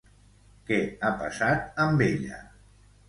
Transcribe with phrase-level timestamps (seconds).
[0.69, 2.41] Què ha passat amb ella?